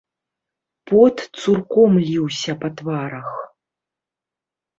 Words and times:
Пот 0.91 1.17
цурком 1.41 1.91
ліўся 2.07 2.57
па 2.65 2.73
тварах. 2.81 3.29